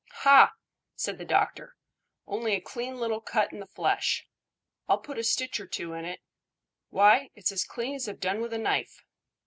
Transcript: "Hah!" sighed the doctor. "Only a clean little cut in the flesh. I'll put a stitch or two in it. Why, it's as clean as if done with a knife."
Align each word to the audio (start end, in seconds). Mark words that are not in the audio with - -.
"Hah!" 0.25 0.53
sighed 0.95 1.19
the 1.19 1.25
doctor. 1.25 1.75
"Only 2.25 2.53
a 2.55 2.59
clean 2.59 2.95
little 2.99 3.21
cut 3.21 3.53
in 3.53 3.59
the 3.59 3.67
flesh. 3.67 4.27
I'll 4.89 4.97
put 4.97 5.19
a 5.19 5.23
stitch 5.23 5.59
or 5.59 5.67
two 5.67 5.93
in 5.93 6.05
it. 6.05 6.21
Why, 6.89 7.29
it's 7.35 7.51
as 7.51 7.63
clean 7.63 7.93
as 7.93 8.07
if 8.07 8.19
done 8.19 8.41
with 8.41 8.51
a 8.51 8.57
knife." 8.57 9.03